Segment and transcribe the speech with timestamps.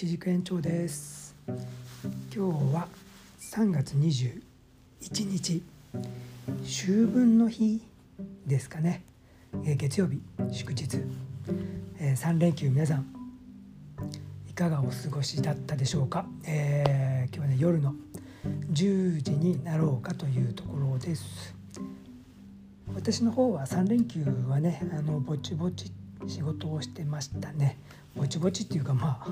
[0.00, 1.34] 一軸延長です。
[1.44, 1.56] 今
[2.32, 2.86] 日は
[3.40, 4.40] 3月21
[5.24, 5.60] 日
[6.62, 7.82] 秋分の日
[8.46, 9.02] ですかね、
[9.64, 10.20] えー、月曜日
[10.52, 11.00] 祝日、
[11.98, 13.06] えー、3連休皆さん
[14.48, 17.96] いかがお過ごしだったでしょうか、えー、今日はね夜の
[18.70, 21.56] 10時になろうかというところです。
[22.94, 25.90] 私の方は3連休はねあのぼちぼち
[26.28, 27.80] 仕事をしてましたね。
[28.14, 29.28] ぼちぼちっていうかまあ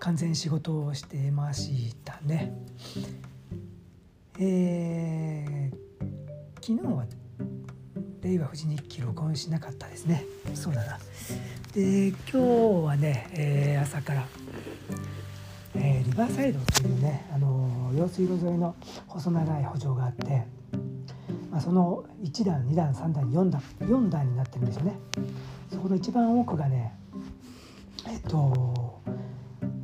[0.00, 2.54] 完全仕事をしてましたね。
[4.38, 7.04] えー、昨日は
[8.22, 10.24] 令和富士日記録音しなかったですね。
[10.54, 10.98] そうだな。
[11.74, 12.36] で今日
[12.86, 14.26] はね、えー、朝から、
[15.74, 18.74] えー、リバーサイドというねあの用水路沿いの
[19.06, 20.46] 細長い補助があって
[21.50, 24.98] まあ、その1段2段3段4段4段になってるんですよね。
[25.72, 26.94] そこの一番奥がね
[28.06, 29.00] えっと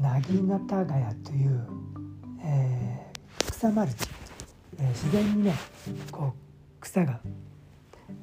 [0.00, 1.66] 薙刀ヶ谷という、
[2.42, 4.08] えー、草マルチ、
[4.78, 5.54] えー、自然にね
[6.10, 7.20] こう草が、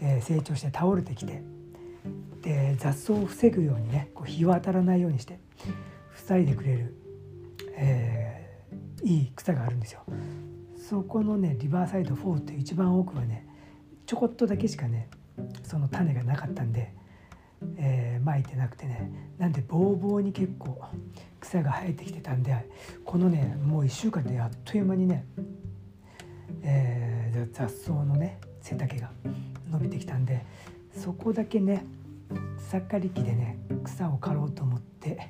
[0.00, 1.42] えー、成長して倒れてきて
[2.42, 5.40] で雑草を防ぐようにねこう日を当たらないようにして
[6.14, 6.94] 塞いでくれる、
[7.76, 10.00] えー、いい草があるんですよ。
[10.88, 13.46] そこのねリバーサイド4っていう一番奥はね
[14.06, 15.08] ちょこっとだけしかね
[15.64, 16.92] その種がなかったんで、
[17.78, 20.80] えー、巻いてなくてねなんでボーボーに結構
[21.44, 22.54] 草が生えてきてたんで
[23.04, 25.24] このねもう1週間であっという間にね、
[26.62, 29.10] えー、雑草のね背丈が
[29.70, 30.44] 伸びてきたんで
[30.96, 31.84] そこだけね
[32.58, 35.26] 草刈り機でね草を刈ろうと思って行っ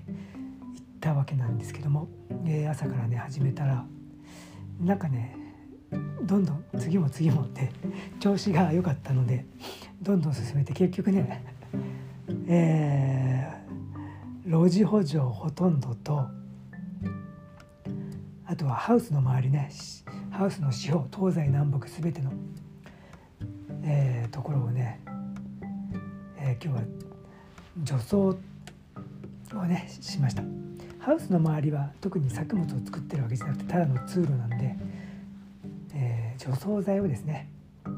[1.01, 2.09] たわけなんですけども、
[2.47, 3.85] えー、朝からね始めたら
[4.81, 5.37] なんかね
[6.23, 7.71] どんどん次も次もって
[8.21, 9.45] 調子が良かったので
[10.01, 11.45] どんどん進めて結局ね
[12.47, 13.54] えー、
[14.47, 16.27] 路地補助ほとんどと
[18.45, 19.71] あとはハウスの周りね
[20.31, 22.31] ハウスの四方東西南北全ての、
[23.85, 25.01] えー、ところをね、
[26.37, 26.87] えー、今日は
[27.83, 28.37] 除草を
[29.65, 30.43] ねしました。
[30.99, 34.77] ハウスの周りは特に作物を作ってるわけじゃなくてただの通路なんで
[36.37, 37.49] 除草剤をですね、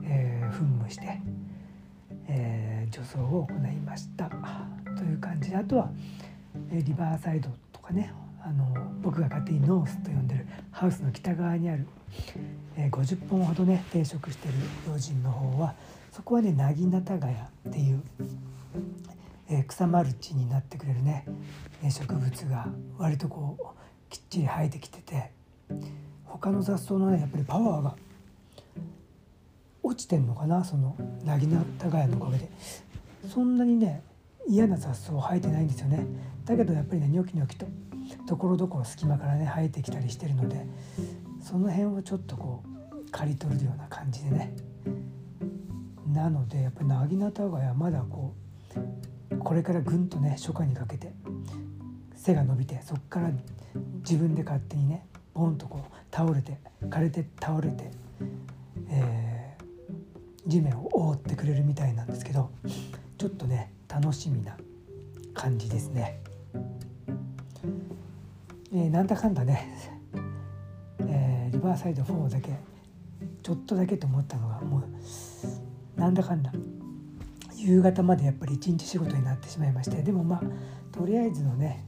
[0.05, 1.21] えー、噴霧して、
[2.29, 4.31] えー、除草を行いました。
[4.97, 5.91] という感じであとは、
[6.73, 8.13] リバーサイドとかね
[8.43, 8.65] あの
[9.03, 11.87] 僕が勝手にノースと呼んでるハウスの北側にある、
[12.77, 14.55] え、50本ほどね定食してる
[14.89, 15.75] 老人の方は
[16.13, 18.03] そこはね薙ナガヤっていう、
[19.51, 21.27] え、草マルチになってくれるね
[21.91, 25.31] 植物が割とこうきっちり生えてきてて
[26.25, 27.97] 他の雑草のねやっぱりパワーが
[29.83, 32.51] 落ちてんのかなそのなぎなたがやのおかげで。
[33.29, 34.03] そんなにね
[34.49, 36.07] 嫌な雑草生えてないんですよね。
[36.47, 37.67] だけどやっぱりねニョキニョキと
[38.27, 40.67] ところどころ隙間からね生えてきたりしてるので
[41.43, 44.55] その辺をちょっとこう刈り取るような感じでね
[46.13, 48.35] なのでやっぱりなぎなたがやまだこ
[49.31, 51.13] うこれからぐんとね初夏にかけて
[52.15, 53.31] 背が伸びてそこから
[53.99, 57.91] 自分で勝手にねボンとこう倒れて枯れて倒れて、
[58.91, 59.37] えー
[60.47, 62.51] 地面を覆ってくれるみたいなんですけど
[63.19, 64.57] ちょっとね楽しみな
[65.35, 66.21] 感じですね。
[68.77, 69.75] えー、なんだかんだね、
[71.01, 72.51] えー、リバーサイド4だけ
[73.43, 74.83] ちょっとだけと思ったのがも
[75.97, 76.53] うなんだかんだ。
[77.57, 80.43] 夕方までやっぱり一日仕事になってしまいましてでもまあ
[80.95, 81.85] とりあえずのね、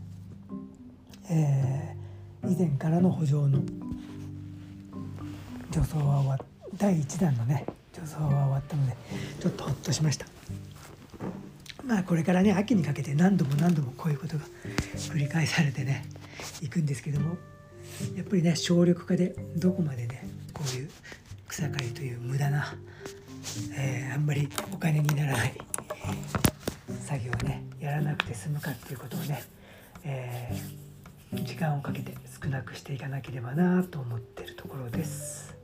[1.30, 3.60] えー、以前からの補助の
[5.70, 6.38] 助走は終わ
[6.78, 8.96] 第1弾のね助走は終わったので
[9.38, 10.24] ちょっとほっとしました。
[11.84, 14.44] まあこれからね秋にかけて何度も何度もこういうことが
[14.96, 16.04] 繰り返されてね
[16.62, 17.36] いくんですけども
[18.16, 20.90] やっぱりね省力化でどこまでねこういう
[21.48, 22.74] 草刈りという無駄な、
[23.76, 25.54] えー、あんまりお金にならない
[27.04, 29.42] 作業をねやらなくて済むかっていうことをね、
[30.04, 35.56] えー、時間をかけて少なくしていかなければなと思ってるところです。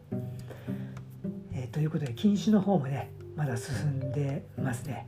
[1.52, 5.06] えということで禁酒の方もねまだ進んでますね、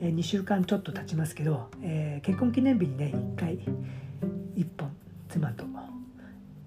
[0.00, 3.58] えー、2週間ちょっと経ちますけど、え、結婚記念日にね1回
[4.56, 4.90] 1本
[5.28, 5.64] 妻と、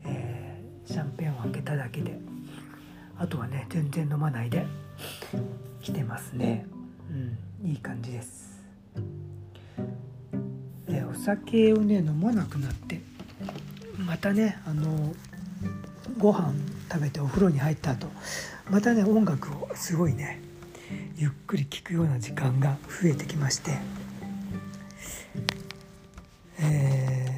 [0.05, 2.17] えー、シャンペーンを開けただけで
[3.17, 4.65] あとはね全然飲まないで
[5.81, 6.65] 来てますね。
[7.09, 7.13] う
[7.65, 8.61] んいい感じです。
[10.87, 13.01] でお酒をね飲まなくなって
[13.97, 15.13] またねあの
[16.17, 16.53] ご飯
[16.91, 18.07] 食べてお風呂に入った後
[18.69, 20.41] またね音楽をすごいね
[21.17, 23.71] ゆっくり聴くような時間が増えてきまして、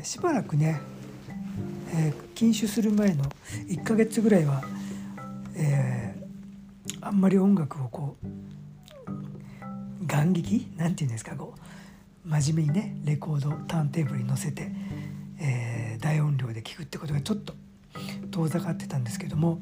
[0.09, 0.81] しばらくね、
[1.93, 3.25] えー、禁酒する前の
[3.67, 4.63] 1ヶ月ぐらいは、
[5.55, 11.53] えー、あんまり音楽をこう眼劇なんて言うんですかこ
[12.25, 14.71] う真面目にねレコードターンテーブルに乗せて、
[15.39, 17.53] えー、大音量で聴くってことがちょっと
[18.31, 19.59] 遠ざかってたんですけども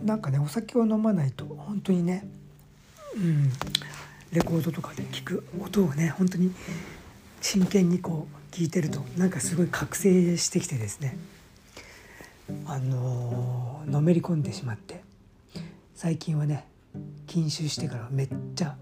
[0.00, 2.26] なんかねお酒を飲まないと本当にね、
[3.14, 3.50] うん、
[4.32, 6.50] レコードとかで聴く音をね本当に
[7.50, 11.16] 真剣にこう聞いてるとなんかすごい覚醒してきてですね。
[12.66, 15.02] あの、のめり込んでしまって
[15.94, 16.66] 最近はね
[17.26, 18.76] 禁酒してからめっちゃ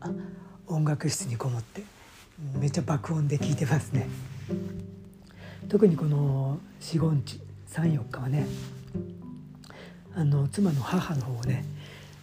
[0.67, 1.85] 音楽室にこもって
[2.59, 4.09] めっちゃ爆音で聴いてますね。
[5.69, 7.41] 特にこの四五日
[7.71, 8.49] 34日はね
[10.13, 11.65] あの妻の母の方をね、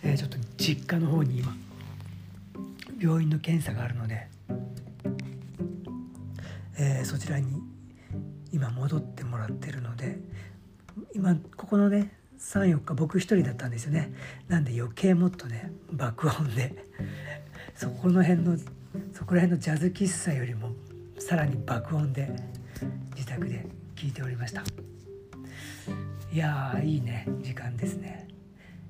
[0.04, 1.56] えー、ちょっと実家の方に今
[3.00, 4.33] 病院の検査があるので、
[6.84, 7.62] えー、そちらに
[8.52, 10.20] 今戻ってもらってるので
[11.16, 14.14] 今ここのね34日僕一人だったんですよね。
[14.50, 16.76] なんで余計もっとね爆音で。
[17.74, 18.58] そこの辺の
[19.14, 20.74] そこら辺のジャズ喫茶よりも
[21.18, 22.36] さらに爆音で
[23.16, 23.66] 自宅で
[23.96, 24.62] 聞いておりました。
[26.32, 28.33] いやいいね時間ですね。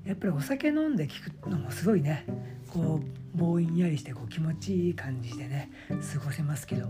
[0.06, 2.26] やっぱりお酒飲んで聞くのもすごいね。
[2.68, 3.00] こ
[3.34, 6.88] うぼんやりしてこう気持ちいい感じでね過ごせますけど、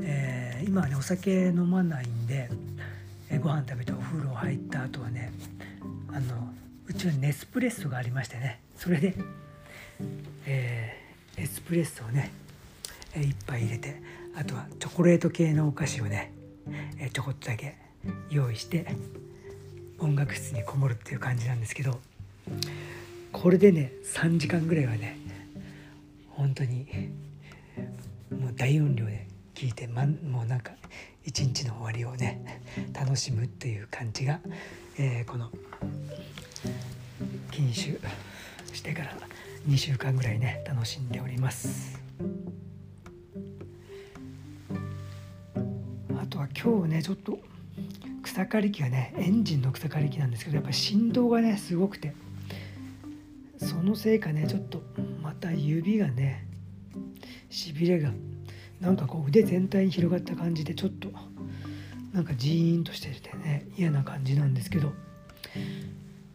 [0.00, 2.50] えー、今はねお酒飲まないんで、
[3.30, 5.32] えー、ご飯食べてお風呂入った後はね
[6.08, 6.52] あの
[6.86, 8.60] うちはネスプレッソがありましてね。
[8.76, 9.14] それで、
[10.46, 12.32] えー、エスプレッソをね
[13.14, 14.02] 1杯入れて
[14.36, 16.32] あとはチョコレート系のお菓子をね
[17.12, 17.76] ちょこっとだけ
[18.30, 18.94] 用意して
[19.98, 22.09] 音楽室にこもるっていう感じなんですけど。
[23.32, 25.18] これでね3時間ぐらいはね
[26.30, 26.86] 本当に
[28.30, 30.72] もう大音量で聴いて、ま、もうなんか
[31.24, 32.62] 一日の終わりをね
[32.92, 34.40] 楽しむっていう感じが、
[34.98, 35.50] えー、この
[37.50, 37.98] 禁酒
[38.72, 39.14] してから
[39.68, 42.00] 2週間ぐらいね楽しんでおります。
[46.16, 47.38] あとは今日ねちょっと
[48.22, 52.14] 草刈り機がねエンジンの草刈り機なんですけどやっぱり振動がねすごくて。
[53.80, 54.82] そのせいかねちょっと
[55.22, 56.46] また指がね
[57.48, 58.10] しびれが
[58.78, 61.08] なんかこう腕全体に広がった感じでちょっと
[62.12, 64.92] なんかジーンとしててね嫌な感じなんですけど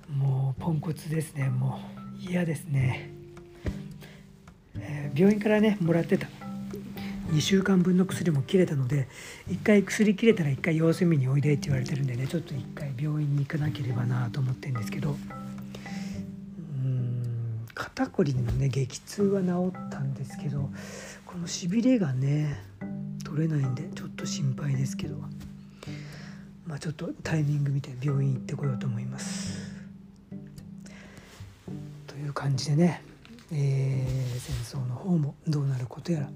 [0.09, 1.79] もうポンコツですねも
[2.17, 3.11] う嫌ですね、
[4.79, 6.27] えー、病院からねもらってた。
[7.31, 9.07] 2週間分の薬も切れたので
[9.49, 15.11] 1回薬切れたら1回様子見においでって言われてるんでねちょっと1回病院に行かなければなと思ってるんですけど。
[15.11, 15.44] うん
[17.95, 20.69] 肩こりのね激痛は治ったんですけど
[21.25, 22.61] このしびれがね
[23.23, 25.15] 取れないんでちょっと心配ですけど
[26.67, 29.73] まあちょっとタイミング見て病院行ってこようと思います。
[32.05, 33.01] という感じでね、
[33.53, 36.29] えー、戦争の方もどうなることやら。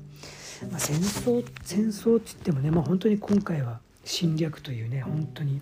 [0.72, 5.60] まあ、戦争戦争って言ってもね、まあ、本当に今回は侵略というね本当に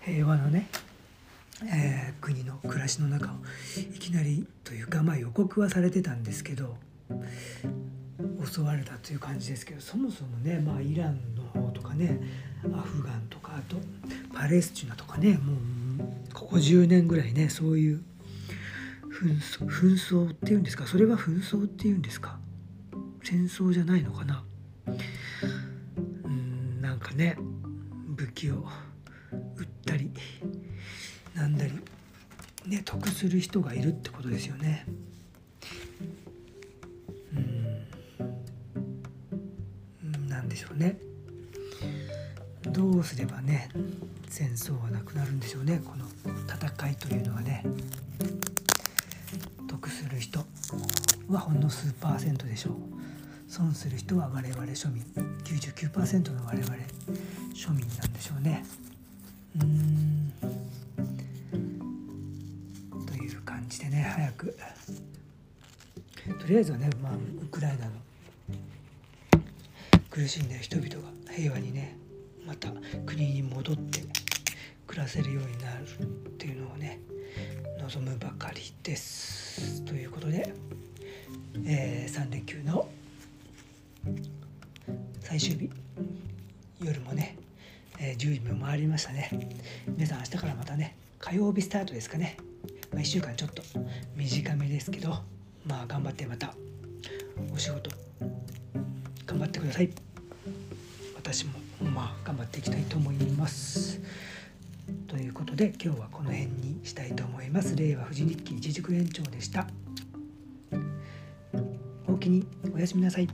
[0.00, 0.68] 平和なね、
[1.62, 3.36] えー、国の暮らしの中を
[3.78, 6.76] いきなりというか、まあ、予告はされてたんですけど
[8.44, 12.20] 襲われたという感じですけどそもそもね、まあ、イランの方とかね
[12.64, 13.76] アフガンとかあと
[14.34, 18.02] パレスチナとかねもうここ10年ぐらいねそういう
[19.10, 22.38] 紛争紛争っていうんですかそれは紛争っていうんですか
[23.22, 24.44] 戦争じゃないのかな。
[26.24, 27.36] うんなんかね
[28.08, 28.66] 武器を
[29.56, 30.10] 売ったり
[31.34, 31.72] なんだり
[32.66, 34.86] ね得する人がいるってことですよね。
[40.02, 40.98] うんなんでしょうね。
[42.70, 43.68] どうすればね
[44.28, 46.04] 戦争はなくなるんでしょうねこの
[46.46, 47.64] 戦いというのはね。
[49.68, 50.40] 得する人
[51.28, 52.74] はほんの数パーセントでしょう。
[53.54, 55.04] 損する人は我々庶民
[55.44, 56.74] 99%の我々
[57.54, 58.64] 庶民なんでしょうね
[59.56, 60.32] うーん
[64.14, 64.56] 早く。
[66.40, 67.92] とりあえずはね、まあ、ウクライナの
[70.08, 71.96] 苦しんでる人々が平和にね
[72.46, 72.68] また
[73.04, 74.04] 国に戻って
[74.86, 76.06] 暮らせるようになるっ
[76.38, 77.00] ていうのをね
[77.80, 79.84] 望むばかりです。
[79.84, 80.54] ということで、
[81.66, 82.88] えー、3連休の
[85.22, 85.70] 最終日
[86.80, 87.36] 夜もね、
[87.98, 89.28] えー、10時も回りましたね。
[89.88, 92.36] 皆さん明日からまたね火曜日スタートですかね、
[92.94, 93.62] まあ、1週間ちょっと
[94.16, 95.10] 短めですけど
[95.66, 96.54] まあ頑張ってまた
[97.52, 97.90] お仕事
[99.26, 99.90] 頑張ってください
[101.16, 101.52] 私も
[101.92, 104.00] まあ頑張っていきたいと思います。
[105.08, 107.74] ということで今日はこの辺にしたいと思います。
[107.76, 109.66] 令和富士日記一軸延長でした。
[112.06, 113.28] おおきにおやすみなさい。